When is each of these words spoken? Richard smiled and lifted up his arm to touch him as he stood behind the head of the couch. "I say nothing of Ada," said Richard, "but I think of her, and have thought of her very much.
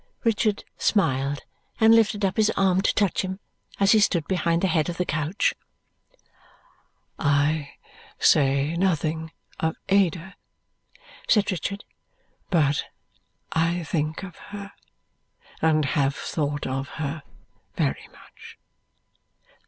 Richard 0.23 0.63
smiled 0.79 1.41
and 1.79 1.93
lifted 1.93 2.25
up 2.25 2.35
his 2.37 2.49
arm 2.57 2.81
to 2.81 2.95
touch 2.95 3.21
him 3.21 3.39
as 3.79 3.91
he 3.91 3.99
stood 3.99 4.27
behind 4.27 4.63
the 4.63 4.67
head 4.67 4.89
of 4.89 4.97
the 4.97 5.05
couch. 5.05 5.53
"I 7.19 7.75
say 8.17 8.75
nothing 8.77 9.31
of 9.59 9.75
Ada," 9.89 10.37
said 11.29 11.51
Richard, 11.51 11.85
"but 12.49 12.85
I 13.51 13.83
think 13.83 14.23
of 14.23 14.37
her, 14.49 14.71
and 15.61 15.85
have 15.85 16.15
thought 16.15 16.65
of 16.65 16.87
her 16.97 17.21
very 17.75 18.09
much. 18.11 18.57